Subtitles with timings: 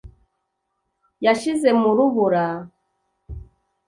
[1.25, 2.45] yashize mu rubura